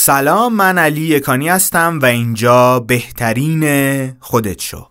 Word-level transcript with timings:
سلام 0.00 0.52
من 0.52 0.78
علی 0.78 1.00
یکانی 1.00 1.48
هستم 1.48 1.98
و 2.02 2.06
اینجا 2.06 2.80
بهترین 2.80 4.16
خودت 4.20 4.60
شو 4.60 4.86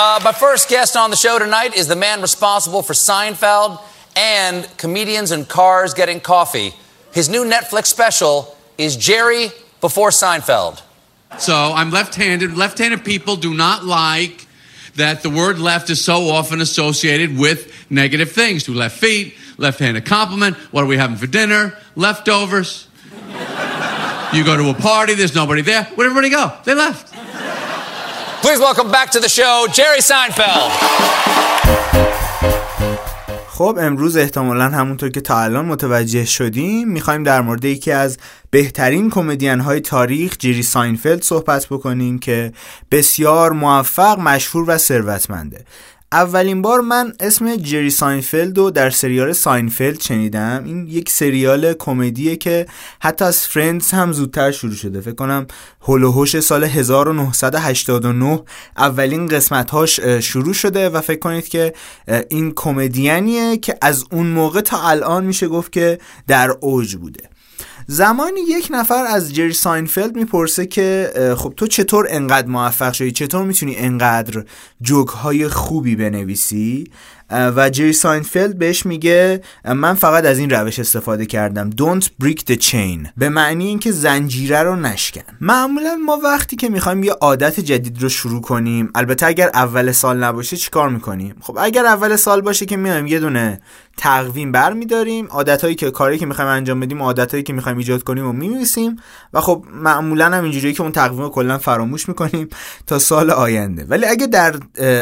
Uh, 0.00 0.20
my 0.22 0.32
first 0.32 0.68
guest 0.68 0.96
on 0.96 1.10
the 1.10 1.16
show 1.16 1.40
tonight 1.40 1.76
is 1.76 1.88
the 1.88 1.96
man 1.96 2.22
responsible 2.22 2.82
for 2.82 2.92
Seinfeld 2.92 3.80
and 4.14 4.68
comedians 4.76 5.32
and 5.32 5.48
cars 5.48 5.92
getting 5.92 6.20
coffee. 6.20 6.72
His 7.13 7.29
new 7.29 7.45
Netflix 7.45 7.85
special 7.85 8.57
is 8.79 8.97
Jerry 8.97 9.51
Before 9.81 10.09
Seinfeld. 10.09 10.81
So 11.37 11.53
I'm 11.53 11.91
left 11.91 12.15
handed. 12.15 12.57
Left 12.57 12.79
handed 12.79 13.05
people 13.05 13.35
do 13.35 13.53
not 13.53 13.85
like 13.85 14.47
that 14.95 15.21
the 15.21 15.29
word 15.29 15.59
left 15.59 15.91
is 15.91 16.03
so 16.03 16.29
often 16.29 16.59
associated 16.59 17.37
with 17.37 17.91
negative 17.91 18.31
things. 18.31 18.63
Two 18.63 18.73
left 18.73 18.97
feet, 18.97 19.35
left 19.59 19.77
handed 19.77 20.05
compliment. 20.05 20.57
What 20.71 20.83
are 20.83 20.87
we 20.87 20.97
having 20.97 21.17
for 21.17 21.27
dinner? 21.27 21.77
Leftovers. 21.95 22.87
you 24.33 24.43
go 24.43 24.57
to 24.57 24.69
a 24.69 24.73
party, 24.73 25.13
there's 25.13 25.35
nobody 25.35 25.61
there. 25.61 25.83
Where'd 25.83 26.09
everybody 26.09 26.31
go? 26.31 26.51
They 26.65 26.73
left. 26.73 27.13
Please 28.41 28.57
welcome 28.57 28.91
back 28.91 29.11
to 29.11 29.19
the 29.19 29.29
show, 29.29 29.67
Jerry 29.71 29.99
Seinfeld. 29.99 32.12
خب 33.55 33.77
امروز 33.81 34.17
احتمالا 34.17 34.69
همونطور 34.69 35.09
که 35.09 35.21
تا 35.21 35.39
الان 35.39 35.65
متوجه 35.65 36.25
شدیم 36.25 36.89
می‌خوایم 36.89 37.23
در 37.23 37.41
مورد 37.41 37.65
یکی 37.65 37.91
از 37.91 38.17
بهترین 38.51 39.09
کمدین 39.09 39.59
های 39.59 39.79
تاریخ 39.79 40.35
جری 40.39 40.63
ساینفلد 40.63 41.21
صحبت 41.21 41.65
بکنیم 41.65 42.19
که 42.19 42.53
بسیار 42.91 43.51
موفق 43.51 44.19
مشهور 44.19 44.65
و 44.67 44.77
ثروتمنده. 44.77 45.65
اولین 46.13 46.61
بار 46.61 46.81
من 46.81 47.13
اسم 47.19 47.55
جری 47.55 47.89
ساینفلد 47.89 48.57
رو 48.57 48.71
در 48.71 48.89
سریال 48.89 49.33
ساینفلد 49.33 50.01
شنیدم. 50.01 50.63
این 50.65 50.87
یک 50.87 51.09
سریال 51.09 51.73
کمدیه 51.73 52.35
که 52.35 52.65
حتی 53.01 53.25
از 53.25 53.47
Friends 53.47 53.91
هم 53.91 54.11
زودتر 54.11 54.51
شروع 54.51 54.75
شده. 54.75 55.01
فکر 55.01 55.15
کنم 55.15 55.47
حول 55.81 56.03
و 56.03 56.10
حوش 56.10 56.39
سال 56.39 56.63
1989 56.63 58.41
اولین 58.77 59.27
قسمتهاش 59.27 59.99
شروع 59.99 60.53
شده 60.53 60.89
و 60.89 61.01
فکر 61.01 61.19
کنید 61.19 61.47
که 61.47 61.73
این 62.29 62.53
کمدینیه 62.55 63.57
که 63.57 63.75
از 63.81 64.05
اون 64.11 64.27
موقع 64.27 64.61
تا 64.61 64.81
الان 64.89 65.25
میشه 65.25 65.47
گفت 65.47 65.71
که 65.71 65.99
در 66.27 66.49
اوج 66.59 66.95
بوده. 66.95 67.32
زمانی 67.87 68.39
یک 68.49 68.67
نفر 68.71 69.05
از 69.05 69.33
جری 69.33 69.53
ساینفلد 69.53 70.15
می‌پرسه 70.15 70.65
که 70.65 71.11
خب 71.37 71.53
تو 71.57 71.67
چطور 71.67 72.07
انقدر 72.09 72.47
موفق 72.47 72.93
شدی؟ 72.93 73.11
چطور 73.11 73.43
می‌تونی 73.45 73.75
انقدر 73.75 74.43
جوک 74.81 75.07
های 75.07 75.47
خوبی 75.47 75.95
بنویسی؟ 75.95 76.91
و 77.29 77.69
جری 77.69 77.93
ساینفلد 77.93 78.57
بهش 78.57 78.85
میگه 78.85 79.41
من 79.65 79.93
فقط 79.93 80.25
از 80.25 80.39
این 80.39 80.49
روش 80.49 80.79
استفاده 80.79 81.25
کردم. 81.25 81.69
Don't 81.69 82.03
break 82.23 82.39
the 82.51 82.57
chain. 82.57 83.07
به 83.17 83.29
معنی 83.29 83.67
اینکه 83.67 83.91
زنجیره 83.91 84.63
رو 84.63 84.75
نشکن. 84.75 85.21
معمولا 85.41 85.95
ما 86.05 86.17
وقتی 86.23 86.55
که 86.55 86.69
می‌خوایم 86.69 87.03
یه 87.03 87.11
عادت 87.11 87.59
جدید 87.59 88.01
رو 88.01 88.09
شروع 88.09 88.41
کنیم 88.41 88.89
البته 88.95 89.25
اگر 89.25 89.49
اول 89.53 89.91
سال 89.91 90.23
نباشه 90.23 90.57
چیکار 90.57 90.89
می‌کنیم؟ 90.89 91.35
خب 91.41 91.57
اگر 91.61 91.85
اول 91.85 92.15
سال 92.15 92.41
باشه 92.41 92.65
که 92.65 92.77
میایم 92.77 93.07
یه 93.07 93.19
دونه 93.19 93.61
تقویم 93.97 94.51
برمیداریم. 94.51 95.27
عادتهایی 95.27 95.75
که 95.75 95.91
کاری 95.91 96.17
که 96.17 96.25
می‌خوایم 96.25 96.51
انجام 96.51 96.79
بدیم 96.79 97.01
عادتهایی 97.01 97.43
که 97.43 97.53
می‌خوایم 97.53 97.77
ایجاد 97.77 98.03
کنیم 98.03 98.27
و 98.27 98.31
میمیسیم 98.31 98.95
و 99.33 99.41
خب 99.41 99.65
معمولا 99.73 100.25
هم 100.25 100.43
اینجوریه 100.43 100.73
که 100.73 100.81
اون 100.81 100.91
تقویم 100.91 101.21
رو 101.21 101.29
کلا 101.29 101.57
فراموش 101.57 102.07
می‌کنیم 102.07 102.47
تا 102.87 102.99
سال 102.99 103.31
آینده. 103.31 103.85
ولی 103.89 104.05
اگه 104.05 104.27
در 104.27 104.55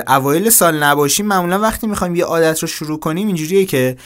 اوایل 0.08 0.50
سال 0.50 0.84
نباشیم 0.84 1.26
معمولا 1.26 1.60
وقتی 1.60 1.88
می‌خوایم 1.88 2.16
یه 2.16 2.26
عادت 2.26 2.60
رو 2.60 2.68
شروع 2.68 3.00
کنیم 3.00 3.28
اینجوریه 3.28 3.66
که 3.66 3.98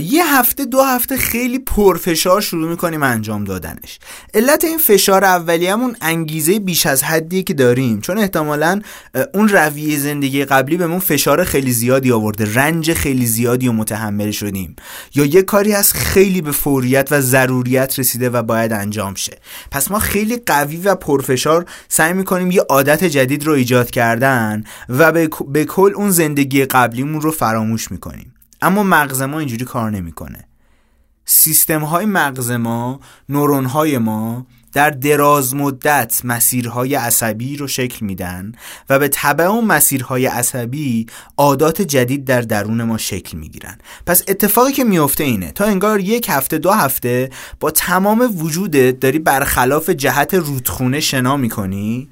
یه 0.00 0.38
هفته 0.38 0.64
دو 0.64 0.82
هفته 0.82 1.16
خیلی 1.16 1.58
پرفشار 1.58 2.40
شروع 2.40 2.70
می‌کنیم 2.70 3.02
انجام 3.02 3.44
دادنش. 3.44 3.98
علت 4.34 4.64
این 4.64 4.78
فشار 4.78 5.24
اولیه‌مون 5.24 5.96
انگیزه 6.00 6.58
بیش 6.58 6.86
از 6.86 7.02
حدی 7.02 7.42
که 7.42 7.54
داریم. 7.54 8.00
چون 8.00 8.18
احتمالا 8.18 8.80
اون 9.34 9.48
رویه 9.48 9.98
زندگی 9.98 10.44
قبلی 10.44 10.76
بهمون 10.76 10.98
فشار 10.98 11.44
خیلی 11.44 11.72
زیادی 11.72 12.12
آورده 12.12 12.54
رنج 12.54 12.92
خیلی 12.92 13.26
زیادی 13.26 13.68
و 13.68 13.72
متحمل 13.72 14.29
شدیم. 14.32 14.76
یا 15.14 15.24
یه 15.24 15.42
کاری 15.42 15.72
از 15.72 15.92
خیلی 15.92 16.40
به 16.40 16.52
فوریت 16.52 17.08
و 17.10 17.20
ضروریت 17.20 17.98
رسیده 17.98 18.30
و 18.30 18.42
باید 18.42 18.72
انجام 18.72 19.14
شه. 19.14 19.38
پس 19.70 19.90
ما 19.90 19.98
خیلی 19.98 20.36
قوی 20.46 20.76
و 20.76 20.94
پرفشار 20.94 21.66
سعی 21.88 22.12
می‌کنیم 22.12 22.50
یه 22.50 22.60
عادت 22.60 23.04
جدید 23.04 23.44
رو 23.44 23.52
ایجاد 23.52 23.90
کردن 23.90 24.64
و 24.88 25.12
به 25.48 25.64
کل 25.64 25.92
اون 25.94 26.10
زندگی 26.10 26.64
قبلیمون 26.64 27.20
رو 27.20 27.30
فراموش 27.30 27.90
می‌کنیم. 27.90 28.34
اما 28.62 28.82
مغز 28.82 29.22
ما 29.22 29.38
اینجوری 29.38 29.64
کار 29.64 29.90
نمی‌کنه. 29.90 30.44
سیستم 31.24 31.80
های 31.80 32.04
مغز 32.04 32.50
ما 32.50 33.00
نورون 33.28 33.64
های 33.64 33.98
ما 33.98 34.46
در 34.72 34.90
دراز 34.90 35.54
مدت 35.54 36.20
مسیرهای 36.24 36.94
عصبی 36.94 37.56
رو 37.56 37.68
شکل 37.68 38.06
میدن 38.06 38.52
و 38.90 38.98
به 38.98 39.08
طبع 39.08 39.44
اون 39.44 39.64
مسیرهای 39.64 40.26
عصبی 40.26 41.06
عادات 41.36 41.82
جدید 41.82 42.24
در 42.24 42.40
درون 42.40 42.82
ما 42.82 42.98
شکل 42.98 43.38
می‌گیرن. 43.38 43.78
پس 44.06 44.22
اتفاقی 44.28 44.72
که 44.72 44.84
میفته 44.84 45.24
اینه 45.24 45.52
تا 45.52 45.64
انگار 45.64 46.00
یک 46.00 46.26
هفته 46.28 46.58
دو 46.58 46.70
هفته 46.70 47.30
با 47.60 47.70
تمام 47.70 48.30
وجودت 48.36 49.00
داری 49.00 49.18
برخلاف 49.18 49.90
جهت 49.90 50.34
رودخونه 50.34 51.00
شنا 51.00 51.36
می‌کنی 51.36 52.08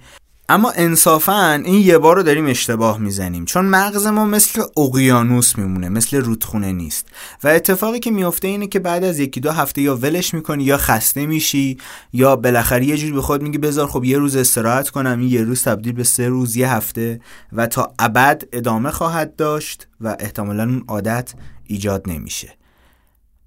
اما 0.51 0.73
انصافا 0.77 1.63
این 1.65 1.87
یه 1.87 1.99
بار 1.99 2.17
رو 2.17 2.23
داریم 2.23 2.47
اشتباه 2.47 2.99
می‌زنیم. 2.99 3.45
چون 3.45 3.65
مغز 3.65 4.07
ما 4.07 4.25
مثل 4.25 4.63
اقیانوس 4.77 5.59
میمونه 5.59 5.89
مثل 5.89 6.17
رودخونه 6.17 6.73
نیست. 6.73 7.07
و 7.45 7.49
اتفاقی 7.49 7.99
که 7.99 8.11
میفته 8.11 8.49
اینه 8.49 8.67
که 8.67 8.79
بعد 8.79 9.05
از 9.05 9.19
یکی 9.19 9.41
دو 9.41 9.51
هفته 9.53 9.83
یا 9.83 9.97
ولش 9.97 10.35
می‌کنی 10.35 10.65
یا 10.65 10.77
خسته 10.77 11.27
میشی 11.27 11.79
یا 12.13 12.37
بالاخره 12.37 12.85
یه 12.85 12.97
جوری 12.97 13.13
به 13.13 13.23
خود 13.23 13.43
میگی 13.43 13.59
بذار 13.59 13.87
خب 13.87 14.05
یه 14.05 14.19
روز 14.19 14.37
استراحت 14.37 14.91
کنم 14.91 15.21
این 15.21 15.29
یه 15.29 15.43
روز 15.43 15.63
تبدیل 15.63 15.93
به 15.93 16.05
سه 16.05 16.29
روز 16.29 16.57
یه 16.57 16.73
هفته 16.73 17.21
و 17.53 17.67
تا 17.67 17.95
ابد 17.99 18.43
ادامه 18.53 18.91
خواهد 18.91 19.37
داشت 19.37 19.89
و 20.01 20.17
احتمالا 20.21 20.63
اون 20.63 20.85
عادت 20.89 21.35
ایجاد 21.65 22.11
نمیشه. 22.11 22.49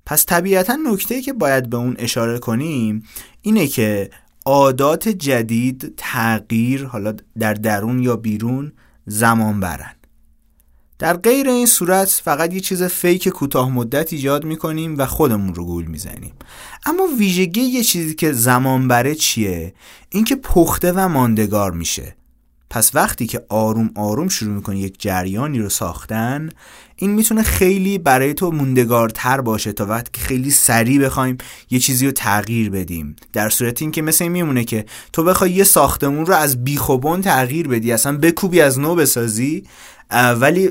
پس 0.06 0.26
طبیعتا 0.26 0.78
نکته 0.92 1.22
که 1.22 1.34
باید 1.34 1.70
به 1.70 1.78
اون 1.78 1.96
اشاره 2.00 2.40
کنیم 2.40 3.04
اینه 3.42 3.68
که 3.68 4.10
عادات 4.46 5.10
جدید 5.10 5.94
تغییر 5.98 6.86
حالا 6.86 7.14
در 7.40 7.54
درون 7.54 8.04
یا 8.04 8.16
بیرون 8.16 8.72
زمان 9.06 9.60
برن 9.60 9.96
در 11.00 11.18
غیر 11.18 11.50
این 11.50 11.66
صورت 11.66 12.10
فقط 12.10 12.54
یه 12.54 12.60
چیز 12.60 12.84
فیک 12.84 13.30
کوتاه 13.30 13.72
مدت 13.72 14.14
ایجاد 14.14 14.46
می‌کنیم 14.46 14.98
و 14.98 15.06
خودمون 15.06 15.56
رو 15.56 15.66
گول 15.66 15.86
می‌زنیم. 15.86 16.34
اما 16.86 17.08
ویژگی 17.18 17.62
یه 17.62 17.84
چیزی 17.84 18.16
که 18.16 18.32
زمان 18.32 18.88
بره 18.88 19.16
چیه؟ 19.16 19.74
اینکه 20.10 20.36
پخته 20.36 20.92
و 20.92 21.08
ماندگار 21.08 21.72
میشه. 21.72 22.16
پس 22.72 22.96
وقتی 22.96 23.28
که 23.28 23.46
آروم 23.50 23.92
آروم 23.96 24.28
شروع 24.28 24.54
می‌کنی 24.54 24.80
یک 24.80 25.02
جریانی 25.02 25.60
رو 25.60 25.70
ساختن 25.70 26.50
این 26.96 27.12
می‌تونه 27.12 27.44
خیلی 27.44 27.98
برای 27.98 28.34
تو 28.34 28.52
موندگارتر 28.52 29.42
باشه 29.42 29.74
تا 29.74 29.86
وقتی 29.86 30.10
که 30.14 30.22
خیلی 30.22 30.52
سریع 30.52 31.06
بخوایم 31.06 31.38
یه 31.70 31.80
چیزی 31.80 32.06
رو 32.06 32.12
تغییر 32.12 32.70
بدیم. 32.70 33.16
در 33.34 33.50
صورت 33.50 33.82
اینکه 33.82 34.02
مثل 34.02 34.24
این 34.24 34.32
میمونه 34.32 34.64
که 34.64 34.86
تو 35.14 35.24
بخوای 35.24 35.52
یه 35.52 35.64
ساختمون 35.64 36.26
رو 36.26 36.34
از 36.34 36.64
بیخوبون 36.64 37.22
تغییر 37.22 37.68
بدی 37.68 37.92
اصلا 37.92 38.18
بکوبی 38.18 38.62
از 38.62 38.80
نو 38.80 38.96
بسازی 38.96 39.64
ولی 40.12 40.70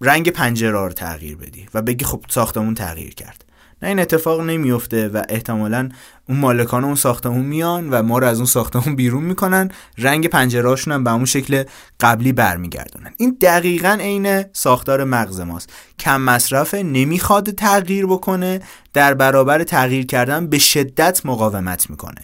رنگ 0.00 0.28
پنجره 0.28 0.70
رو 0.70 0.92
تغییر 0.92 1.36
بدی 1.36 1.66
و 1.74 1.82
بگی 1.82 2.04
خب 2.04 2.24
ساختمون 2.28 2.74
تغییر 2.74 3.14
کرد. 3.14 3.44
نه 3.82 3.88
این 3.88 3.98
اتفاق 3.98 4.40
نمیفته 4.40 5.08
و 5.08 5.22
احتمالا 5.28 5.88
اون 6.28 6.38
مالکان 6.38 6.84
اون 6.84 6.94
ساختمون 6.94 7.46
میان 7.46 7.90
و 7.90 8.02
ما 8.02 8.18
رو 8.18 8.26
از 8.26 8.36
اون 8.36 8.46
ساختمون 8.46 8.96
بیرون 8.96 9.24
می‌کنن. 9.24 9.70
رنگ 9.98 10.26
پنجرهاشون 10.26 10.94
هم 10.94 11.04
به 11.04 11.12
اون 11.12 11.24
شکل 11.24 11.64
قبلی 12.00 12.32
برمیگردونن. 12.32 13.10
این 13.16 13.36
دقیقا 13.40 13.98
عین 14.00 14.44
ساختار 14.52 15.04
مغز 15.04 15.40
ماست. 15.40 15.72
کم 15.98 16.20
مصرف 16.20 16.74
نمی‌خواد 16.74 17.50
تغییر 17.50 18.06
بکنه 18.06 18.60
در 18.92 19.14
برابر 19.14 19.62
تغییر 19.62 20.06
کردن 20.06 20.46
به 20.46 20.58
شدت 20.58 21.20
مقاومت 21.24 21.90
می‌کنه. 21.90 22.20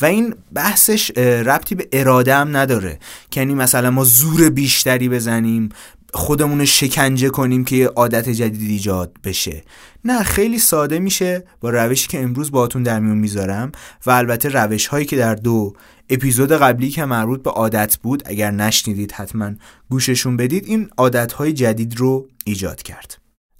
و 0.00 0.04
این 0.04 0.34
بحثش 0.52 1.10
ربطی 1.18 1.74
به 1.74 1.88
اراده 1.92 2.34
هم 2.34 2.56
نداره. 2.56 2.98
یعنی 3.36 3.54
مثلا 3.54 3.90
ما 3.90 4.04
زور 4.04 4.50
بیشتری 4.50 5.08
بزنیم 5.08 5.68
خودمون 6.14 6.58
رو 6.58 6.66
شکنجه 6.66 7.28
کنیم 7.28 7.64
که 7.64 7.76
یه 7.76 7.86
عادت 7.86 8.28
جدید 8.28 8.70
ایجاد 8.70 9.16
بشه. 9.24 9.62
نه 10.04 10.22
خیلی 10.22 10.58
ساده 10.58 10.98
میشه. 10.98 11.44
با 11.60 11.70
روشی 11.70 12.08
که 12.08 12.22
امروز 12.22 12.50
باهاتون 12.50 12.82
در 12.82 13.00
میون 13.00 13.18
می‌ذارم 13.18 13.72
و 14.06 14.10
البته 14.10 14.48
روش 14.48 14.86
هایی 14.86 15.06
که 15.06 15.16
در 15.16 15.34
دو 15.34 15.72
اپیزود 16.10 16.52
قبلی 16.52 16.90
که 16.90 17.04
مربوط 17.04 17.42
به 17.42 17.50
عادت 17.50 17.96
بود 17.96 18.22
اگر 18.26 18.50
نشنیدید 18.50 19.12
حتما 19.12 19.50
گوششون 19.90 20.36
بدید 20.36 20.64
این 20.66 20.90
عادت 20.96 21.32
های 21.32 21.52
جدید 21.52 21.96
رو 21.96 22.28
ایجاد 22.44 22.82
کرد. 22.82 23.18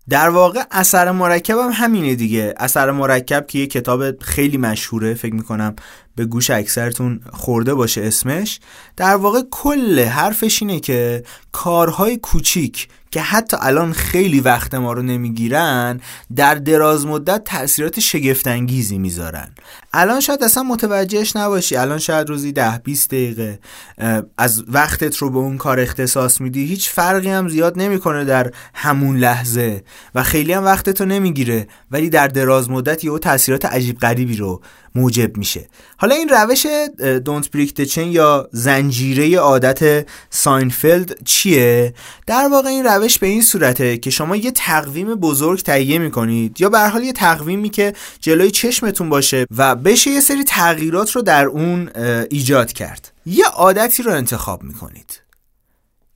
در 0.09 0.29
واقع 0.29 0.63
اثر 0.71 1.11
مرکب 1.11 1.59
هم 1.59 1.71
همینه 1.73 2.15
دیگه. 2.15 2.55
اثر 2.57 2.91
مرکب 2.91 3.47
که 3.47 3.59
یه 3.59 3.67
کتاب 3.67 4.23
خیلی 4.23 4.57
مشهوره 4.57 5.15
فکر 5.15 5.35
می‌کنم 5.35 5.77
به 6.17 6.25
گوش 6.25 6.51
اکثرتون 6.51 7.21
خورده 7.33 7.75
باشه 7.75 8.03
اسمش 8.03 8.61
در 8.97 9.17
واقع 9.17 9.43
کل 9.51 10.01
حرفش 10.01 10.63
اینه 10.63 10.81
که 10.81 11.23
کارهای 11.53 12.17
کوچیک 12.17 12.89
که 13.11 13.21
حتی 13.21 13.57
الان 13.61 13.93
خیلی 13.93 14.41
وقت 14.41 14.75
ما 14.75 14.93
رو 14.93 15.03
نمی‌گیرن 15.03 16.01
در 16.37 16.55
دراز 16.55 17.07
مدت 17.07 17.45
تاثیرات 17.45 18.01
شگفتانگیزی 18.01 18.99
می‌ذارن. 18.99 19.55
الان 19.93 20.21
شاید 20.21 20.43
اصلا 20.43 20.63
متوجهش 20.63 21.37
نباشی. 21.37 21.77
الان 21.77 21.99
شاید 21.99 22.29
روزی 22.29 22.53
ده 22.53 22.79
20 22.79 23.09
دقیقه 23.09 23.59
از 24.39 24.65
وقتت 24.69 25.17
رو 25.17 25.31
به 25.31 25.39
اون 25.39 25.57
کار 25.57 25.81
اختصاص 25.81 26.41
میدی. 26.41 26.65
هیچ 26.67 26.91
فرقی 26.91 27.29
هم 27.29 27.49
زیاد 27.49 27.79
نمی‌کنه 27.79 28.25
در 28.25 28.51
همون 28.75 29.17
لحظه 29.17 29.85
و 30.15 30.23
خیلی 30.23 30.53
هم 30.53 30.65
وقتتو 30.65 31.05
نمی‌گیره 31.05 31.67
ولی 31.91 32.11
در 32.11 32.29
دراز 32.29 32.71
مدت 32.71 33.05
یه 33.05 33.19
تاثیرات 33.19 33.65
عجیب 33.65 33.99
غریبی 33.99 34.37
رو 34.37 34.63
موجب 34.95 35.37
میشه. 35.37 35.69
حالا 35.97 36.15
این 36.15 36.29
روش 36.29 36.67
دونت 37.25 37.51
بریک 37.51 37.97
یا 37.97 38.49
زنجیره 38.53 39.39
عادت 39.39 40.07
ساینفلد 40.31 41.25
چیه؟ 41.25 41.95
در 42.27 42.49
واقع 42.49 42.69
این 42.69 42.85
روش 42.85 43.19
به 43.19 43.27
این 43.27 43.43
صورته 43.43 43.99
که 43.99 44.11
شما 44.11 44.37
یه 44.37 44.51
تقویم 44.51 45.15
بزرگ 45.15 45.63
تهیه 45.63 45.99
می‌کنید 45.99 46.61
یا 46.61 46.69
به 46.69 46.79
حال 46.79 47.03
یه 47.03 47.13
تقویمی 47.13 47.71
که 47.71 47.93
جلوی 48.21 48.51
چشمتون 48.51 49.09
باشه 49.09 49.47
و 49.57 49.75
بشه 49.77 50.11
یه 50.11 50.21
سری 50.21 50.45
تغییرات 50.45 51.11
رو 51.11 51.23
در 51.23 51.47
اون 51.47 51.91
ایجاد 52.31 52.73
کرد. 52.73 53.13
یه 53.27 53.45
عادتی 53.45 54.03
رو 54.03 54.13
انتخاب 54.13 54.63
می‌کنید. 54.63 55.21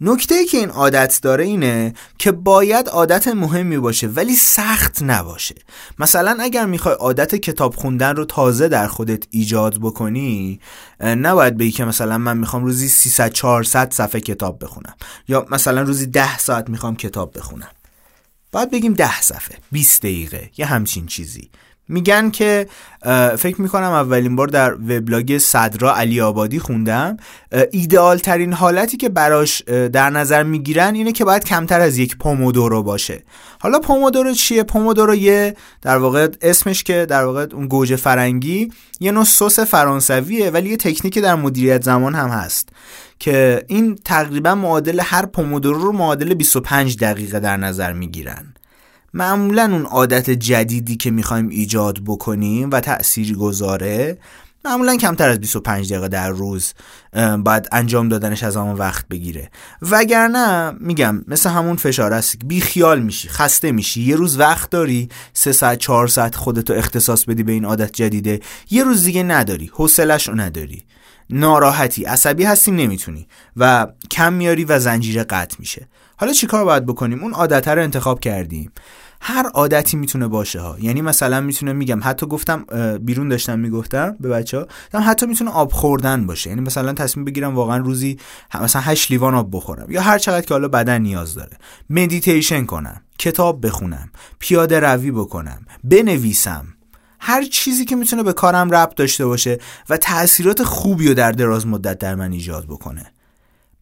نکته 0.00 0.34
ای 0.34 0.44
که 0.44 0.58
این 0.58 0.68
عادت 0.68 1.18
داره 1.22 1.44
اینه 1.44 1.94
که 2.18 2.32
باید 2.32 2.88
عادت 2.88 3.28
مهمی 3.28 3.78
باشه 3.78 4.06
ولی 4.06 4.36
سخت 4.36 5.02
نباشه. 5.02 5.54
مثلا 5.98 6.36
اگر 6.40 6.66
می‌خوای 6.66 6.94
عادت 6.94 7.34
کتاب 7.34 7.74
خوندن 7.74 8.16
رو 8.16 8.24
تازه 8.24 8.68
در 8.68 8.86
خودت 8.88 9.24
ایجاد 9.30 9.78
بکنی 9.80 10.60
نباید 11.00 11.56
بگی 11.56 11.70
که 11.70 11.84
مثلا 11.84 12.18
من 12.18 12.36
می‌خوام 12.36 12.64
روزی 12.64 12.88
300 12.88 13.32
400 13.32 13.92
صفحه 13.92 14.20
کتاب 14.20 14.64
بخونم 14.64 14.94
یا 15.28 15.46
مثلا 15.50 15.82
روزی 15.82 16.06
10 16.06 16.38
ساعت 16.38 16.70
می‌خوام 16.70 16.96
کتاب 16.96 17.38
بخونم. 17.38 17.70
باید 18.52 18.70
بگیم 18.70 18.92
10 18.92 19.20
صفحه 19.20 19.58
20 19.72 20.02
دقیقه 20.02 20.50
یه 20.56 20.66
همچین 20.66 21.06
چیزی. 21.06 21.50
میگن 21.88 22.30
که 22.30 22.66
فکر 23.38 23.60
می‌کنم 23.60 23.92
اولین 23.92 24.36
بار 24.36 24.46
در 24.46 24.74
وبلاگ 24.74 25.38
صدرا 25.38 25.96
علی 25.96 26.20
آبادی 26.20 26.58
خوندم. 26.58 27.16
ایدئال 27.72 28.18
ترین 28.18 28.52
حالتی 28.52 28.96
که 28.96 29.08
براش 29.08 29.62
در 29.92 30.10
نظر 30.10 30.42
می‌گیرن 30.42 30.94
اینه 30.94 31.12
که 31.12 31.24
باید 31.24 31.44
کمتر 31.44 31.80
از 31.80 31.98
یک 31.98 32.16
پومودورو 32.16 32.82
باشه. 32.82 33.22
حالا 33.60 33.78
پومودورو 33.78 34.32
چیه؟ 34.34 34.62
پومودورو 34.62 35.14
یه 35.14 35.56
در 35.82 35.96
واقع 35.96 36.28
اسمش 36.42 36.82
که 36.82 37.06
در 37.06 37.24
واقع 37.24 37.46
اون 37.52 37.68
گوجه 37.68 37.96
فرنگی 37.96 38.72
یه 39.00 39.12
نوع 39.12 39.24
سس 39.24 39.60
فرانسویه 39.60 40.50
ولی 40.50 40.70
یه 40.70 40.76
تکنیک 40.76 41.18
در 41.18 41.34
مدیریت 41.34 41.82
زمان 41.82 42.14
هم 42.14 42.28
هست 42.28 42.68
که 43.18 43.64
این 43.68 43.98
تقریبا 44.04 44.54
معادل 44.54 45.00
هر 45.04 45.26
پومودورو 45.26 45.82
رو 45.82 45.92
معادل 45.92 46.34
25 46.34 46.96
دقیقه 46.96 47.40
در 47.40 47.56
نظر 47.56 47.92
می‌گیرن. 47.92 48.54
معمولا 49.18 49.62
اون 49.62 49.86
عادت 49.86 50.30
جدیدی 50.30 50.96
که 50.96 51.10
می‌خوایم 51.10 51.48
ایجاد 51.48 51.98
بکنیم 52.06 52.70
و 52.70 52.80
تأثیری 52.80 53.34
گذاره 53.34 54.18
معمولا 54.64 54.96
کمتر 54.96 55.28
از 55.28 55.40
25 55.40 55.92
دقیقه 55.92 56.08
در 56.08 56.30
روز 56.30 56.74
باید 57.38 57.68
انجام 57.72 58.08
دادنش 58.08 58.42
از 58.42 58.56
همون 58.56 58.76
وقت 58.76 59.08
بگیره. 59.08 59.50
وگرنه 59.82 60.70
میگم 60.80 61.24
مثل 61.28 61.50
همون 61.50 61.76
فشار 61.76 62.12
است 62.12 62.36
بی 62.44 62.60
خیال 62.60 63.02
میشی 63.02 63.28
خسته 63.28 63.72
میشی 63.72 64.02
یه 64.02 64.16
روز 64.16 64.38
وقت 64.38 64.70
داری 64.70 65.08
سه 65.32 65.52
ساعت 65.52 65.78
چهار 65.78 66.08
ساعت 66.08 66.34
خودتو 66.34 66.72
اختصاص 66.72 67.24
بدی 67.24 67.42
به 67.42 67.52
این 67.52 67.64
عادت 67.64 67.92
جدیده 67.92 68.40
یه 68.70 68.84
روز 68.84 69.04
دیگه 69.04 69.22
نداری 69.22 69.70
حوصلش 69.72 70.28
رو 70.28 70.34
نداری. 70.34 70.84
ناراحتی 71.30 72.04
عصبی 72.04 72.44
هستی 72.44 72.70
نمی‌تونی 72.70 73.28
و 73.56 73.86
کم 74.10 74.32
میاری 74.32 74.64
و 74.64 74.78
زنجیره 74.78 75.24
قطع 75.24 75.56
میشه. 75.58 75.88
حالا 76.16 76.32
چیکار 76.32 76.64
باید 76.64 76.86
بکنیم؟ 76.86 77.22
اون 77.22 77.32
عادت 77.32 77.68
رو 77.68 77.82
انتخاب 77.82 78.20
کردیم. 78.20 78.72
هر 79.20 79.46
عادتی 79.46 79.96
می‌تونه 79.96 80.28
باشه 80.28 80.60
ها. 80.60 80.76
یعنی 80.80 81.02
مثلا 81.02 81.40
می‌تونه 81.40 81.72
میگم 81.72 82.00
حتی 82.02 82.26
گفتم 82.26 82.64
بیرون 82.98 83.28
داشتم 83.28 83.58
می‌گفتم 83.58 84.16
به 84.20 84.28
بچه 84.28 84.66
ها 84.92 85.00
حتی 85.00 85.26
می‌تونه 85.26 85.50
آب 85.50 85.72
خوردن 85.72 86.26
باشه. 86.26 86.50
یعنی 86.50 86.62
مثلا 86.62 86.92
تصمیم 86.92 87.24
بگیرم 87.24 87.54
واقعا 87.54 87.76
روزی 87.76 88.18
مثلا 88.60 88.82
8 88.82 89.10
لیوان 89.10 89.34
آب 89.34 89.56
بخورم 89.56 89.90
یا 89.90 90.02
هر 90.02 90.18
چقدر 90.18 90.46
که 90.46 90.54
حالا 90.54 90.68
بدن 90.68 91.02
نیاز 91.02 91.34
داره. 91.34 91.58
مدیتیشن 91.90 92.64
کنم 92.64 93.00
کتاب 93.18 93.66
بخونم 93.66 94.10
پیاده 94.38 94.80
روی 94.80 95.10
بکنم 95.10 95.66
بنویسم. 95.84 96.66
هر 97.20 97.44
چیزی 97.44 97.84
که 97.84 97.96
می‌تونه 97.96 98.22
به 98.22 98.32
کارم 98.32 98.70
ربط 98.70 98.94
داشته 98.94 99.26
باشه 99.26 99.58
و 99.90 99.96
تاثیرات 99.96 100.62
خوبی 100.62 101.08
رو 101.08 101.14
در 101.14 101.32
دراز 101.32 101.66
مدت 101.66 101.98
در 101.98 102.14
من 102.14 102.32
ایجاد 102.32 102.64
بکنه. 102.64 103.12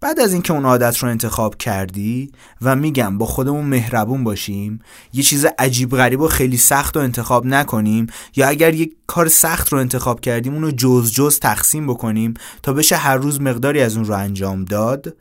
بعد 0.01 0.21
از 0.21 0.33
اینکه 0.33 0.53
اون 0.53 0.65
عادت 0.65 0.99
رو 0.99 1.09
انتخاب 1.09 1.57
کردی 1.57 2.33
و 2.63 2.77
میگم 2.77 3.19
با 3.19 3.27
خودمون 3.27 3.67
مهربون 3.67 4.25
باشیم 4.25 4.81
یه 5.13 5.23
چیز 5.23 5.47
عجیب 5.59 5.97
غریب 5.97 6.21
و 6.21 6.29
خیلی 6.29 6.57
سخت 6.57 6.97
رو 6.97 7.03
انتخاب 7.03 7.47
نکنیم 7.47 8.07
یا 8.37 8.49
اگر 8.49 8.75
یک 8.75 8.97
کار 9.07 9.29
سخت 9.29 9.73
رو 9.73 9.79
انتخاب 9.79 10.21
کردیم 10.21 10.55
اونو 10.55 10.71
جز 10.71 11.13
جز 11.13 11.39
تقسیم 11.39 11.87
بکنیم 11.87 12.35
تا 12.63 12.73
بشه 12.73 12.97
هر 12.97 13.17
روز 13.17 13.41
مقداری 13.41 13.81
از 13.81 13.97
اون 13.97 14.05
رو 14.05 14.15
انجام 14.15 14.65
داد. 14.65 15.17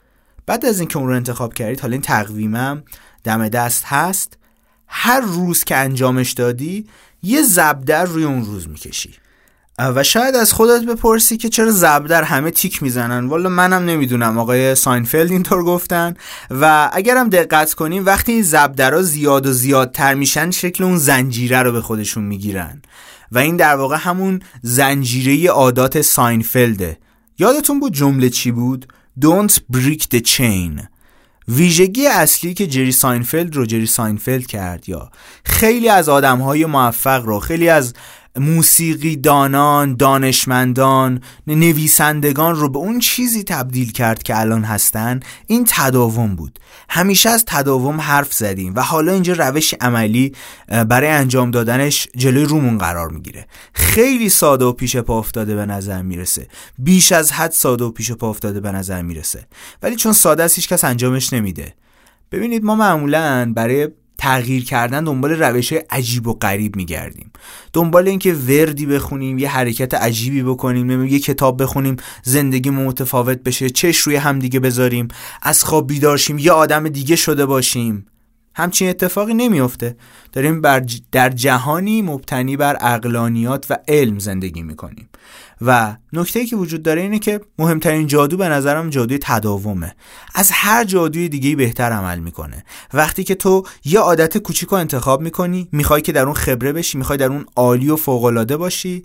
بعد 0.45 0.65
از 0.65 0.79
اینکه 0.79 0.97
اون 0.97 1.07
رو 1.07 1.15
انتخاب 1.15 1.53
کردید 1.53 1.79
حالا 1.79 1.91
این 1.91 2.01
تقویمم 2.01 2.83
دم 3.23 3.49
دست 3.49 3.83
هست. 3.85 4.37
هر 4.87 5.21
روز 5.21 5.63
که 5.63 5.75
انجامش 5.75 6.31
دادی 6.31 6.87
یه 7.23 7.41
زبدر 7.41 8.05
روی 8.05 8.23
اون 8.23 8.45
روز 8.45 8.69
می‌کشی. 8.69 9.13
و 9.79 10.03
شاید 10.03 10.35
از 10.35 10.53
خودت 10.53 10.85
بپرسی 10.85 11.37
که 11.37 11.49
چرا 11.49 11.71
زبدر 11.71 12.23
همه 12.23 12.51
تیک 12.51 12.83
می‌زنن. 12.83 13.27
والا 13.27 13.49
منم 13.49 13.85
نمی‌دونم. 13.85 14.37
آقای 14.37 14.75
ساینفلد 14.75 15.31
اینطور 15.31 15.63
گفتن. 15.63 16.13
و 16.51 16.89
اگرم 16.93 17.29
دقت 17.29 17.73
کنیم 17.73 18.05
وقتی 18.05 18.31
این 18.31 18.43
زبدرها 18.43 19.01
زیاد 19.01 19.45
و 19.45 19.51
زیادتر 19.53 20.13
میشن 20.13 20.51
شکل 20.51 20.83
اون 20.83 20.97
زنجیره 20.97 21.63
رو 21.63 21.71
به 21.71 21.81
خودشون 21.81 22.23
می‌گیرن. 22.23 22.81
و 23.31 23.37
این 23.37 23.57
در 23.57 23.75
واقع 23.75 23.97
همون 23.97 24.41
زنجیره 24.61 25.49
عادات 25.49 26.01
ساینفلده 26.01 26.97
یادتون 27.39 27.79
بود 27.79 27.93
جمله 27.93 28.29
چی 28.29 28.51
بود؟ 28.51 28.87
Don't 29.21 29.53
break 29.73 30.01
the 30.13 30.21
chain. 30.21 30.87
ویژگی 31.47 32.07
اصلی 32.07 32.53
که 32.53 32.67
جری 32.67 32.91
ساینفلد 32.91 33.55
رو 33.55 33.65
جری 33.65 33.85
ساینفلد 33.85 34.45
کرد 34.45 34.89
یا 34.89 35.11
خیلی 35.45 35.89
از 35.89 36.09
آدم 36.09 36.39
های 36.39 36.65
موفق 36.65 37.25
رو 37.25 37.39
خیلی 37.39 37.69
از 37.69 37.93
موسیقی 38.37 39.15
دانان، 39.15 39.95
دانشمندان، 39.95 41.21
نویسندگان 41.47 42.55
رو 42.55 42.69
به 42.69 42.79
اون 42.79 42.99
چیزی 42.99 43.43
تبدیل 43.43 43.91
کرد 43.91 44.23
که 44.23 44.39
الان 44.39 44.63
هستن. 44.63 45.19
این 45.47 45.65
تداوم 45.69 46.35
بود. 46.35 46.59
همیشه 46.89 47.29
از 47.29 47.45
تداوم 47.47 48.01
حرف 48.01 48.33
زدیم 48.33 48.75
و 48.75 48.81
حالا 48.81 49.11
اینجا 49.11 49.33
روش 49.33 49.73
عملی 49.81 50.31
برای 50.67 51.09
انجام 51.09 51.51
دادنش 51.51 52.07
جلوی 52.15 52.45
رومون 52.45 52.77
قرار 52.77 53.09
می‌گیره. 53.09 53.47
خیلی 53.73 54.29
ساده 54.29 54.65
و 54.65 54.71
پیش 54.73 54.97
پا 54.97 55.19
افتاده 55.19 55.55
به 55.55 55.65
نظر 55.65 56.01
می‌رسه. 56.01 56.47
بیش 56.79 57.11
از 57.11 57.31
حد 57.31 57.51
ساده 57.51 57.83
و 57.83 57.91
پیش 57.91 58.11
پا 58.11 58.29
افتاده 58.29 58.59
به 58.59 58.71
نظر 58.71 59.01
می‌رسه. 59.01 59.47
ولی 59.83 59.95
چون 59.95 60.13
ساده 60.13 60.43
است 60.43 60.55
هیچ 60.55 60.69
کس 60.69 60.83
انجامش 60.83 61.33
نمیده. 61.33 61.73
ببینید 62.31 62.63
ما 62.63 62.75
معمولا 62.75 63.53
برای 63.55 63.87
تغییر 64.25 64.65
کردن 64.65 65.03
دنبال 65.03 65.31
روش 65.31 65.73
های 65.73 65.83
عجیب 65.89 66.27
و 66.27 66.33
غریب 66.33 66.75
میگردیم. 66.75 67.31
دنبال 67.73 68.07
اینکه 68.07 68.33
وردی 68.33 68.85
بخونیم 68.85 69.37
یه 69.37 69.49
حرکت 69.49 69.93
عجیبی 69.93 70.43
بکنیم 70.43 71.05
یه 71.05 71.19
کتاب 71.19 71.63
بخونیم 71.63 71.95
زندگی 72.23 72.69
متفاوت 72.69 73.43
بشه 73.43 73.69
چش 73.69 73.97
روی 73.97 74.15
همدیگه 74.15 74.59
بذاریم 74.59 75.07
از 75.41 75.63
خواب 75.63 75.87
بیدارشیم 75.87 76.37
یه 76.37 76.51
آدم 76.51 76.89
دیگه 76.89 77.15
شده 77.15 77.45
باشیم. 77.45 78.05
همچین 78.55 78.89
اتفاقی 78.89 79.33
نمیافته. 79.33 79.95
داریم 80.33 80.61
بر 80.61 80.85
در 81.11 81.29
جهانی 81.29 82.01
مبتنی 82.01 82.57
بر 82.57 82.77
اقلانیات 82.81 83.65
و 83.69 83.77
علم 83.87 84.19
زندگی 84.19 84.63
می‌کنیم. 84.63 85.09
و 85.61 85.95
نکته 86.13 86.45
که 86.45 86.55
وجود 86.55 86.83
داره 86.83 87.01
اینه 87.01 87.19
که 87.19 87.41
مهمترین 87.59 88.07
جادو 88.07 88.37
به 88.37 88.49
نظرم 88.49 88.89
جادوی 88.89 89.19
تداومه. 89.21 89.95
از 90.35 90.51
هر 90.53 90.83
جادوی 90.83 91.29
دیگه 91.29 91.55
بهتر 91.55 91.91
عمل 91.91 92.19
می‌کنه. 92.19 92.63
وقتی 92.93 93.23
که 93.23 93.35
تو 93.35 93.63
یه 93.85 93.99
عادت 93.99 94.37
کوچیک 94.37 94.73
انتخاب 94.73 95.21
می‌کنی 95.21 95.67
می‌خوای 95.71 96.01
که 96.01 96.11
در 96.11 96.25
اون 96.25 96.33
خبره 96.33 96.73
بشی 96.73 96.97
می‌خوای 96.97 97.17
در 97.17 97.27
اون 97.27 97.45
عالی 97.55 97.89
و 97.89 97.95
فوقالعاده 97.95 98.57
باشی 98.57 99.03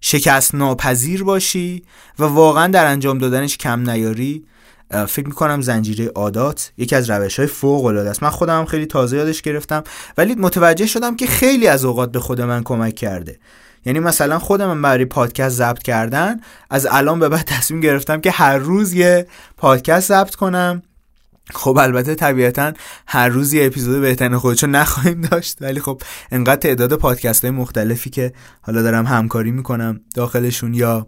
شکست 0.00 0.54
ناپذیر 0.54 1.24
باشی 1.24 1.82
و 2.18 2.24
واقعا 2.24 2.66
در 2.66 2.86
انجام 2.86 3.18
دادنش 3.18 3.56
کم 3.56 3.90
نیاری 3.90 4.44
فکر 4.90 5.26
می‌کنم 5.26 5.60
زنجیره 5.60 6.12
عادات 6.14 6.72
یکی 6.78 6.96
از 6.96 7.10
روش 7.10 7.38
های 7.38 7.48
فوق 7.48 7.84
العاده 7.84 8.10
است. 8.10 8.22
من 8.22 8.30
خودم 8.30 8.64
خیلی 8.64 8.86
تازه 8.86 9.16
یادش 9.16 9.42
گرفتم. 9.42 9.84
ولی 10.18 10.34
متوجه 10.34 10.86
شدم 10.86 11.16
که 11.16 11.26
خیلی 11.26 11.66
از 11.68 11.84
اوقات 11.84 12.12
به 12.12 12.20
خود 12.20 12.40
من 12.40 12.62
کمک 12.62 12.94
کرده. 12.94 13.38
یعنی 13.84 14.00
مثلا 14.00 14.38
خودم 14.38 14.82
برای 14.82 15.04
پادکست 15.04 15.56
ضبط 15.56 15.82
کردن 15.82 16.40
از 16.70 16.86
الان 16.90 17.20
به 17.20 17.28
بعد 17.28 17.44
تصمیم 17.46 17.80
گرفتم 17.80 18.20
که 18.20 18.30
هر 18.30 18.58
روز 18.58 18.92
یه 18.92 19.26
پادکست 19.56 20.08
ضبط 20.08 20.34
کنم. 20.34 20.82
خب 21.54 21.78
البته 21.78 22.14
طبیعتا 22.14 22.72
هر 23.06 23.28
روز 23.28 23.52
یه 23.52 23.66
اپیزود 23.66 24.00
بهترین 24.00 24.38
خودشو 24.38 24.66
نخواهیم 24.66 25.20
داشت 25.20 25.56
ولی 25.60 25.80
خب 25.80 26.02
انقدر 26.30 26.60
تعداد 26.60 26.94
پادکست 26.94 27.44
های 27.44 27.50
مختلفی 27.50 28.10
که 28.10 28.32
حالا 28.60 28.82
دارم 28.82 29.06
همکاری 29.06 29.50
می‌کنم 29.50 30.00
داخلشون 30.14 30.74
یا 30.74 31.06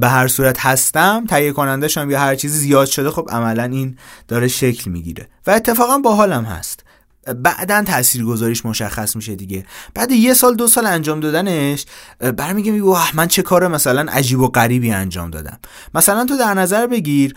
به 0.00 0.08
هر 0.08 0.28
صورت 0.28 0.60
هستم 0.60 1.24
تهیه 1.28 1.52
کنندشم 1.52 2.10
یا 2.10 2.20
هر 2.20 2.34
چیزی 2.34 2.58
زیاد 2.58 2.86
شده 2.86 3.10
خب 3.10 3.28
عملا 3.30 3.64
این 3.64 3.98
داره 4.28 4.48
شکل 4.48 4.90
می‌گیره. 4.90 5.28
و 5.46 5.50
اتفاقا 5.50 5.98
باحالم 5.98 6.44
هست. 6.44 6.85
بعدا 7.34 7.84
گذاریش 8.26 8.66
مشخص 8.66 9.16
میشه 9.16 9.36
دیگه. 9.36 9.66
بعد 9.94 10.12
یه 10.12 10.34
سال 10.34 10.54
دو 10.54 10.66
سال 10.66 10.86
انجام 10.86 11.20
دادنش 11.20 11.86
برمیگه 12.36 12.72
میگه 12.72 12.84
واه 12.84 13.16
من 13.16 13.28
چه 13.28 13.42
کار 13.42 13.68
مثلا 13.68 14.12
عجیب 14.12 14.40
و 14.40 14.48
غریبی 14.48 14.90
انجام 14.90 15.30
دادم. 15.30 15.58
مثلا 15.94 16.24
تو 16.24 16.36
در 16.36 16.54
نظر 16.54 16.86
بگیر 16.86 17.34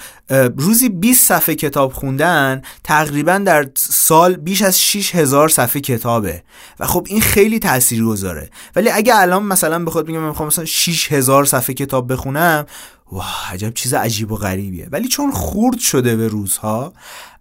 روزی 0.58 0.89
20 0.89 1.27
صفحه 1.27 1.55
کتاب 1.55 1.93
خوندن 1.93 2.62
تقریبا 2.84 3.38
در 3.38 3.69
سال 3.77 4.36
بیش 4.36 4.62
از 4.62 4.81
6000 4.81 5.50
صفحه 5.50 5.81
کتابه. 5.81 6.43
و 6.79 6.88
خب 6.88 7.08
این 7.10 7.22
خیلی 7.22 7.60
گذاره 8.05 8.50
ولی 8.75 8.89
اگه 8.89 9.15
الان 9.15 9.43
مثلا 9.43 9.86
بخواد 9.86 10.08
میگم 10.08 10.19
من 10.19 10.27
می‌خوام 10.27 10.48
مثلا 10.48 10.65
6000 10.65 11.46
صفحه 11.46 11.74
کتاب 11.74 12.13
بخونم 12.13 12.65
واه 13.12 13.53
عجب 13.53 13.74
چیز 13.74 13.93
عجیب 13.93 14.31
و 14.31 14.36
غریبیه. 14.36 14.88
ولی 14.91 15.08
چون 15.08 15.31
خورد 15.31 15.79
شده 15.79 16.15
به 16.15 16.27
روزها 16.27 16.93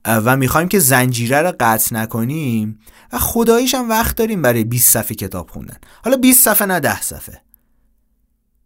و 0.08 0.36
می‌خوایم 0.36 0.68
که 0.68 0.78
زنجیره 0.78 1.42
رو 1.42 1.52
قطع 1.60 1.96
نکنیم 1.96 2.78
و 3.12 3.18
خداییش 3.18 3.74
هم 3.74 3.88
وقت 3.88 4.16
داریم 4.16 4.42
برای 4.42 4.64
20 4.64 4.92
صفحه 4.92 5.14
کتاب 5.14 5.50
خوندن. 5.50 5.76
حالا 6.04 6.16
20 6.16 6.44
صفحه 6.44 6.66
نه 6.66 6.80
10 6.80 7.02
صفحه. 7.02 7.42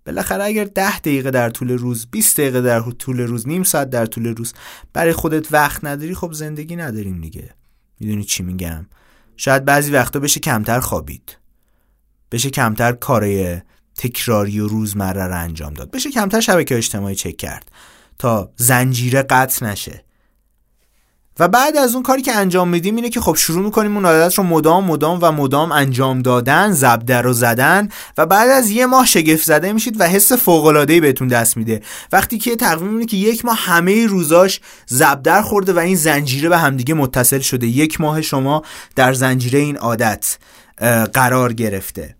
بالاخره 0.06 0.44
اگر 0.44 0.64
10 0.64 0.98
دقیقه 0.98 1.30
در 1.30 1.50
طول 1.50 1.70
روز 1.70 2.06
20 2.10 2.40
دقیقه 2.40 2.60
در 2.60 2.80
طول 2.80 3.20
روز 3.20 3.48
نیم 3.48 3.62
ساعت 3.62 3.90
در 3.90 4.06
طول 4.06 4.26
روز 4.26 4.52
برای 4.92 5.12
خودت 5.12 5.52
وقت 5.52 5.84
نداری 5.84 6.14
خب 6.14 6.32
زندگی 6.32 6.76
نداریم 6.76 7.20
دیگه. 7.20 7.50
می‌دونی 8.00 8.24
چی 8.24 8.42
میگم؟ 8.42 8.86
شاید 9.36 9.64
بعضی 9.64 9.92
وقتا 9.92 10.20
بشه 10.20 10.40
کمتر 10.40 10.80
خوابید. 10.80 11.38
بشه 12.32 12.50
کمتر 12.50 12.92
کارای 12.92 13.60
تکراری 13.94 14.60
و 14.60 14.68
روزمره 14.68 15.26
رو 15.26 15.40
انجام 15.40 15.74
داد. 15.74 15.90
بشه 15.90 16.10
کمتر 16.10 16.40
شبکه 16.40 16.76
اجتماعی 16.76 17.14
چک 17.14 17.36
کرد 17.36 17.70
تا 18.18 18.52
زنجیره 18.56 19.22
قطع 19.22 19.66
نشه. 19.66 20.04
و 21.38 21.48
بعد 21.48 21.76
از 21.76 21.94
اون 21.94 22.02
کاری 22.02 22.22
که 22.22 22.36
انجام 22.36 22.68
میدیم 22.68 22.96
اینه 22.96 23.08
که 23.08 23.20
خب 23.20 23.34
شروع 23.34 23.64
می‌کنیم 23.64 23.94
اون 23.96 24.06
عادت 24.06 24.34
رو 24.34 24.44
مدام 24.44 24.84
مدام 24.84 25.18
و 25.22 25.32
مدام 25.32 25.72
انجام 25.72 26.22
دادن 26.22 26.72
زبده 26.72 27.20
رو 27.20 27.32
زدن 27.32 27.88
و 28.18 28.26
بعد 28.26 28.50
از 28.50 28.70
یه 28.70 28.86
ماه 28.86 29.06
شگفت 29.06 29.44
زده 29.44 29.72
میشید 29.72 30.00
و 30.00 30.04
حس 30.04 30.32
فوق 30.32 30.86
بهتون 30.86 31.28
دست 31.28 31.56
میده. 31.56 31.82
وقتی 32.12 32.38
که 32.38 32.56
تقویم 32.56 32.92
اینه 32.92 33.06
که 33.06 33.16
یک 33.16 33.44
ماه 33.44 33.58
همه 33.58 34.06
روزاش 34.06 34.60
زبدر 34.86 35.42
خورده 35.42 35.72
و 35.72 35.78
این 35.78 35.96
زنجیره 35.96 36.48
به 36.48 36.58
همدیگه 36.58 36.94
متصل 36.94 37.38
شده. 37.38 37.66
یک 37.66 38.00
ماه 38.00 38.22
شما 38.22 38.62
در 38.96 39.12
زنجیره 39.12 39.58
این 39.58 39.76
عادت 39.76 40.38
قرار 41.12 41.52
گرفته. 41.52 42.16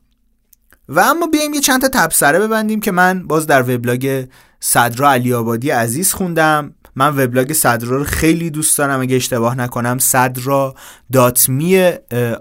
و 0.88 1.00
اما 1.00 1.26
بیایم 1.26 1.54
یه 1.54 1.60
چند 1.60 1.80
تا 1.80 1.88
تبصره 1.88 2.38
ببندیم 2.38 2.80
که 2.80 2.92
من 2.92 3.26
باز 3.26 3.46
در 3.46 3.62
وبلاگ 3.62 4.24
صدرا 4.60 5.12
علی 5.12 5.34
آبادی 5.34 5.70
عزیز 5.70 6.12
خوندم. 6.12 6.74
من 6.96 7.16
وبلاگ 7.16 7.52
صدرا 7.52 7.96
رو 7.96 8.04
خیلی 8.04 8.50
دوست 8.50 8.78
دارم 8.78 9.00
اگه 9.00 9.16
اشتباه 9.16 9.54
نکنم 9.54 9.98
صدرا 9.98 10.74
دات 11.12 11.48
می 11.48 11.92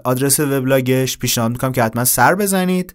آدرس 0.04 0.40
وبلاگش. 0.40 1.18
پیشنهاد 1.18 1.50
می‌کنم 1.50 1.72
که 1.72 1.82
حتما 1.82 2.04
سر 2.04 2.34
بزنید. 2.34 2.94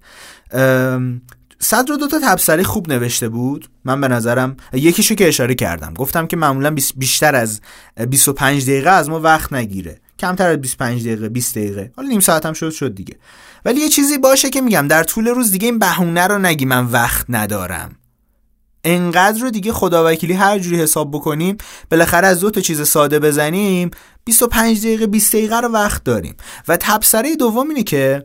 صدر 1.60 1.96
دو 2.00 2.08
تا 2.08 2.20
تبصره 2.24 2.64
خوب 2.64 2.94
نوشته 2.94 3.30
بود. 3.30 3.70
من 3.86 4.02
به 4.02 4.08
نظرم 4.08 4.58
یکیشو 4.74 5.16
که 5.16 5.28
اشاره 5.28 5.56
کردم. 5.56 5.94
گفتم 5.94 6.28
که 6.28 6.38
معمولا 6.38 6.76
بیشتر 6.96 7.36
از 7.36 7.62
25 8.10 8.64
دقیقه 8.64 8.90
از 8.90 9.10
ما 9.10 9.20
وقت 9.20 9.54
نگیره. 9.54 10.00
کمتر 10.20 10.50
از 10.50 10.58
25 10.58 11.02
دقیقه 11.02 11.30
20 11.30 11.58
دقیقه. 11.58 11.92
حالا 11.96 12.10
نیم 12.10 12.20
ساعت 12.20 12.46
هم 12.46 12.54
شد 12.54 12.70
شد 12.70 12.96
دیگه. 12.96 13.16
ولی 13.66 13.82
یه 13.82 13.90
چیزی 13.90 14.18
باشه 14.18 14.50
که 14.50 14.62
میگم 14.62 14.88
در 14.88 15.04
طول 15.04 15.28
روز 15.28 15.52
دیگه 15.52 15.66
این 15.68 15.80
بهونه 15.80 16.28
رو 16.28 16.38
نگی 16.38 16.66
من 16.66 16.86
وقت 16.86 17.26
ندارم. 17.30 17.96
انقدر 18.84 19.42
رو 19.42 19.50
دیگه 19.50 19.74
خداوکیلی 19.74 20.34
هر 20.34 20.60
جوری 20.60 20.82
حساب 20.82 21.12
بکنیم 21.12 21.58
بالاخره 21.92 22.28
از 22.28 22.40
دو 22.40 22.52
تا 22.52 22.62
چیز 22.62 22.88
ساده 22.88 23.20
بزنیم 23.20 23.92
25 24.24 24.80
دقیقه 24.80 25.08
20 25.08 25.36
دقیقه 25.36 25.60
رو 25.60 25.68
وقت 25.68 26.04
داریم. 26.04 26.36
و 26.68 26.78
تبصره 26.78 27.36
دوم 27.36 27.70
اینه 27.70 27.84
که 27.84 28.24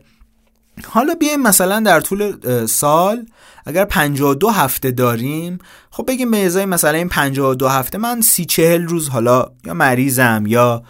حالا 0.85 1.15
بیایم 1.15 1.41
مثلا 1.41 1.79
در 1.79 2.01
طول 2.01 2.35
سال 2.65 3.25
اگر 3.65 3.85
52 3.85 4.49
هفته 4.49 4.91
داریم 4.91 5.57
خب 5.91 6.05
بگیم 6.07 6.31
به 6.31 6.45
ازای 6.45 6.65
مثلا 6.65 6.97
این 6.97 7.09
52 7.09 7.69
هفته 7.69 7.97
من 7.97 8.21
سی 8.21 8.45
چهل 8.45 8.83
روز 8.83 9.09
حالا 9.09 9.45
یا 9.65 9.73
مریضم 9.73 10.43
یا 10.47 10.83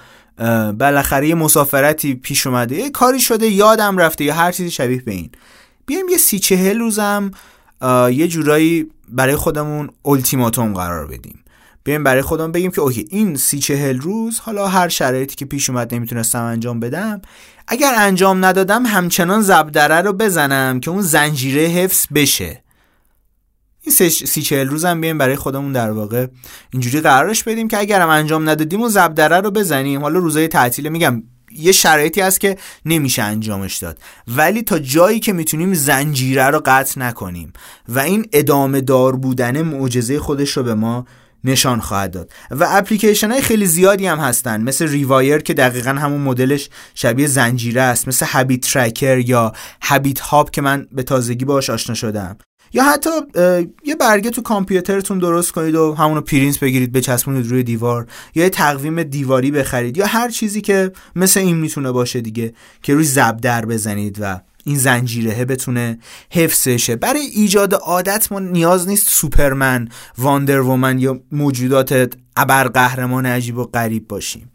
بالاخره 0.80 1.28
یه 1.28 1.36
مسافرتی 1.36 2.16
پیش 2.16 2.48
اومده 2.48 2.76
یه 2.76 2.90
کاری 2.90 3.20
شده 3.20 3.48
یادم 3.48 3.98
رفته 3.98 4.24
یا 4.24 4.34
هر 4.34 4.52
چیزی 4.52 4.72
شبیه 4.72 5.02
به 5.02 5.12
این. 5.12 5.30
بیایم 5.86 6.10
یه 6.10 6.18
سی 6.18 6.40
چهل 6.40 6.80
روزم 6.80 7.32
یه 8.12 8.28
جورایی 8.28 8.90
برای 9.14 9.36
خودمون 9.36 9.90
التیماتوم 10.06 10.74
قرار 10.74 11.08
بدیم. 11.08 11.40
بیایم 11.84 12.04
برای 12.04 12.22
خودمون 12.22 12.52
بگیم 12.52 12.72
که 12.72 12.82
اوکی 12.82 13.08
این 13.10 13.36
سی 13.36 13.60
چهل 13.60 14.00
روز 14.00 14.40
حالا 14.40 14.68
هر 14.68 14.88
شرایطی 14.90 15.36
که 15.36 15.46
پیش 15.46 15.70
اومد 15.70 15.94
نمی‌تونستم 15.96 16.44
انجام 16.44 16.80
بدم 16.80 17.22
اگر 17.68 17.94
انجام 17.98 18.46
ندادم 18.46 18.86
همچنان 18.86 19.42
زبدره 19.42 20.02
رو 20.02 20.14
بزنم 20.14 20.80
که 20.80 20.92
اون 20.92 21.02
زنجیره 21.02 21.62
حفظ 21.62 22.08
بشه. 22.16 22.64
این 23.82 24.10
سی 24.10 24.42
چهل 24.42 24.68
روز 24.68 24.86
هم 24.86 25.02
بیایم 25.02 25.18
برای 25.18 25.36
خودمون 25.36 25.72
در 25.72 25.92
واقع 25.92 26.28
اینجوری 26.74 27.02
قرارش 27.02 27.44
بدیم 27.44 27.68
که 27.68 27.80
اگرم 27.80 28.10
انجام 28.10 28.50
ندادیم 28.50 28.80
اون 28.80 28.90
زبدره 28.90 29.42
رو 29.42 29.52
بزنیم. 29.52 30.02
حالا 30.02 30.20
روزای 30.20 30.48
تعطیل 30.48 30.90
میگم 30.90 31.24
یه 31.58 31.72
شرایطی 31.72 32.22
هست 32.22 32.40
که 32.40 32.58
نمیشه 32.86 33.22
انجامش 33.22 33.78
داد. 33.78 33.98
ولی 34.28 34.62
تا 34.62 34.80
جایی 34.80 35.20
که 35.20 35.34
می‌تونیم 35.34 35.74
زنجیره 35.74 36.48
رو 36.48 36.62
قطع 36.66 37.00
نکنیم 37.00 37.54
و 37.90 38.00
این 38.00 38.26
ادامه 38.34 38.82
دار 38.82 39.16
بودن 39.16 39.62
معجزه 39.62 40.20
خودش 40.20 40.58
رو 40.58 40.64
به 40.64 40.74
ما 40.74 41.06
نشان 41.44 41.80
خواهد 41.80 42.12
داد. 42.12 42.32
و 42.52 42.68
اپلیکیشن 42.70 43.32
های 43.32 43.42
خیلی 43.42 43.66
زیادی 43.66 44.08
هم 44.08 44.20
هستن. 44.20 44.62
مثل 44.62 44.88
ریوایر 44.88 45.38
که 45.38 45.54
دقیقا 45.54 45.90
همون 45.90 46.22
مدلش 46.22 46.70
شبیه 46.96 47.28
زنجیره 47.28 47.82
است. 47.82 48.08
مثل 48.08 48.26
هابیت 48.26 48.62
ترکر 48.62 49.18
یا 49.18 49.54
Habit 49.82 50.20
Hub 50.20 50.52
که 50.52 50.62
من 50.62 50.88
به 50.92 51.04
تازگی 51.04 51.46
باش 51.46 51.70
آشنا 51.70 51.96
شدم. 51.96 52.38
یا 52.74 52.84
حتی 52.84 53.10
یه 53.86 53.96
برگه 53.96 54.30
تو 54.30 54.42
کامپیوترتون 54.42 55.20
درست 55.20 55.52
کنید 55.52 55.76
و 55.76 55.94
همونو 55.94 56.22
پرینت 56.22 56.60
بگیرید 56.60 56.92
بچسبونید 56.92 57.48
روی 57.48 57.64
دیوار 57.64 58.08
یا 58.36 58.44
یه 58.44 58.50
تقویم 58.50 59.04
دیواری 59.04 59.52
بخرید 59.52 59.98
یا 59.98 60.06
هر 60.06 60.30
چیزی 60.30 60.62
که 60.62 60.92
مثل 61.16 61.40
این 61.40 61.56
می‌تونه 61.58 61.92
باشه 61.92 62.22
دیگه 62.22 62.54
که 62.82 62.94
روی 62.94 63.04
ضربدر 63.04 63.66
بزنید 63.66 64.18
و 64.22 64.42
این 64.66 64.78
زنجیره 64.78 65.46
بتونه 65.46 66.00
حفظ 66.30 66.58
شه. 66.58 66.96
برای 66.96 67.22
ایجاد 67.22 67.74
عادت 67.74 68.32
ما 68.32 68.40
نیاز 68.40 68.88
نیست 68.88 69.10
سوپرمن 69.10 69.90
Wonder 70.18 70.62
Woman 70.62 71.00
یا 71.00 71.20
موجودات 71.32 72.14
ابرقهرمان 72.38 73.26
عجیب 73.26 73.58
و 73.58 73.64
غریب 73.64 74.08
باشیم. 74.08 74.50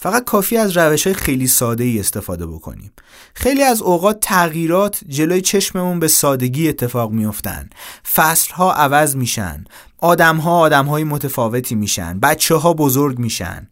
فقط 0.00 0.24
کافی 0.24 0.56
از 0.56 0.76
روش 0.76 1.06
های 1.06 1.14
خیلی 1.14 1.46
ساده 1.46 1.84
ای 1.84 2.00
استفاده 2.00 2.46
بکنیم. 2.46 2.92
خیلی 3.34 3.62
از 3.62 3.82
اوقات 3.82 4.20
تغییرات 4.20 5.00
جلوی 5.08 5.40
چشممون 5.40 6.00
به 6.00 6.08
سادگی 6.08 6.68
اتفاق 6.68 7.12
میفتن 7.12 7.70
فصل 8.14 8.52
ها 8.54 8.72
عوض 8.72 9.16
میشن. 9.16 9.64
آدم 9.98 10.36
ها 10.36 10.58
آدم 10.58 10.86
های 10.86 11.04
متفاوتی 11.04 11.74
میشن. 11.74 12.20
بچه 12.20 12.54
ها 12.54 12.72
بزرگ 12.72 13.18
میشن. 13.18 13.68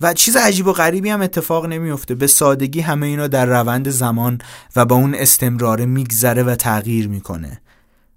و 0.00 0.14
چیز 0.14 0.36
عجیب 0.36 0.66
و 0.66 0.72
غریبی 0.72 1.08
هم 1.08 1.22
اتفاق 1.22 1.66
نمیفته 1.66 2.14
به 2.14 2.26
سادگی 2.26 2.80
همه 2.80 3.06
اینا 3.06 3.26
در 3.26 3.46
روند 3.46 3.88
زمان 3.88 4.38
و 4.76 4.84
با 4.84 4.96
اون 4.96 5.14
استمراره 5.14 5.86
میگذره 5.86 6.42
و 6.42 6.54
تغییر 6.54 7.08
می‌کنه. 7.08 7.60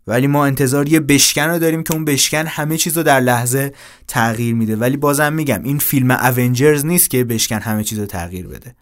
ولی 0.08 0.28
ما 0.28 0.46
انتظار 0.46 0.90
یه 0.90 1.00
بشکن 1.00 1.42
رو 1.42 1.60
داریم 1.60 1.84
که 1.84 1.94
اون 1.94 2.06
بشکن 2.06 2.48
همه 2.48 2.78
چیز 2.78 2.98
رو 2.98 3.04
در 3.04 3.20
لحظه 3.20 3.74
تغییر 4.08 4.56
میده. 4.56 4.76
ولی 4.76 4.98
بازم 4.98 5.34
میگم 5.34 5.64
این 5.64 5.80
فیلم 5.80 6.12
اونجرز 6.12 6.86
نیست 6.86 7.10
که 7.10 7.24
بشکن 7.24 7.60
همه 7.60 7.84
چیز 7.84 8.00
رو 8.00 8.06
تغییر 8.06 8.48
بده. 8.48 8.76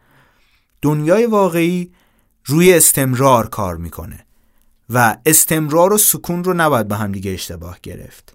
دنیای 0.82 1.26
واقعی 1.26 1.92
روی 2.46 2.74
استمرار 2.74 3.50
کار 3.50 3.78
می‌کنه 3.78 4.26
و 4.90 5.18
استمرار 5.26 5.94
و 5.94 5.98
سکون 5.98 6.44
رو 6.44 6.54
نباید 6.54 6.88
با 6.88 6.96
هم 6.96 7.12
دیگه 7.12 7.32
اشتباه 7.32 7.78
گرفت. 7.84 8.34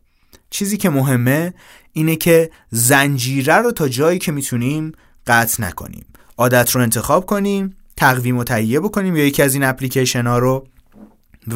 چیزی 0.51 0.77
که 0.77 0.91
مهمه 0.91 1.55
اینه 1.93 2.17
که 2.17 2.51
زنجیره 2.71 3.55
رو 3.55 3.73
تا 3.73 3.89
جایی 3.89 4.19
که 4.19 4.33
می‌تونیم 4.33 4.93
قطع 5.27 5.63
نکنیم. 5.63 6.07
عادت 6.37 6.71
رو 6.71 6.81
انتخاب 6.81 7.27
کنیم 7.27 7.77
تقویم 7.97 8.39
و 8.39 8.45
تهیه 8.45 8.81
بکنیم 8.81 9.17
یا 9.17 9.27
یکی 9.27 9.43
از 9.43 9.55
این 9.55 9.65
اپلیکیشن 9.65 10.27
ها 10.27 10.39
رو 10.39 10.67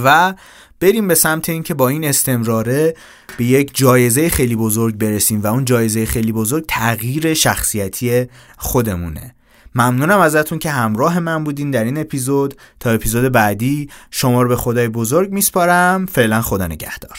و 0.05 0.35
بریم 0.81 1.09
به 1.09 1.15
سمت 1.15 1.49
اینکه 1.49 1.75
با 1.75 1.89
این 1.89 2.05
استمراره 2.05 2.95
به 3.37 3.45
یک 3.45 3.71
جایزه 3.75 4.29
خیلی 4.29 4.57
بزرگ 4.57 4.99
برسیم 4.99 5.43
و 5.43 5.47
اون 5.47 5.65
جایزه 5.65 6.07
خیلی 6.07 6.33
بزرگ 6.33 6.65
تغییر 6.69 7.35
شخصیتی 7.35 8.27
خودمونه. 8.57 9.35
ممنونم 9.75 10.19
ازتون 10.19 10.59
که 10.59 10.71
همراه 10.71 11.19
من 11.19 11.45
بودین 11.45 11.71
در 11.71 11.85
این 11.85 11.99
اپیزود. 11.99 12.55
تا 12.81 12.91
اپیزود 12.91 13.33
بعدی 13.33 13.89
شما 14.11 14.43
رو 14.43 14.49
به 14.49 14.57
خدای 14.57 14.89
بزرگ 14.89 15.33
میسپارم. 15.33 16.07
فعلا 16.07 16.43
خدا 16.43 16.67
نگهدار. 16.67 17.19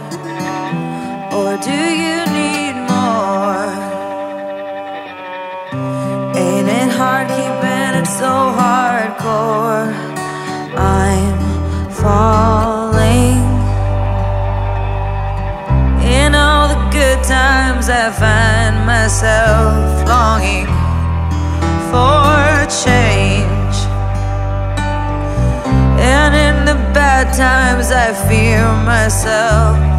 Do 1.59 1.69
you 1.69 2.25
need 2.27 2.75
more? 2.87 3.67
Ain't 6.33 6.69
it 6.69 6.89
hard 6.95 7.27
keeping 7.27 7.93
it 7.99 8.07
so 8.07 8.55
hardcore? 8.55 9.91
I'm 10.77 11.91
falling. 11.91 13.43
In 16.01 16.35
all 16.35 16.69
the 16.69 16.89
good 16.89 17.21
times, 17.25 17.89
I 17.89 18.11
find 18.11 18.85
myself 18.85 20.07
longing 20.07 20.67
for 21.91 22.65
change. 22.85 23.75
And 25.99 26.33
in 26.33 26.65
the 26.65 26.75
bad 26.93 27.33
times, 27.33 27.91
I 27.91 28.13
fear 28.29 28.63
myself. 28.85 29.90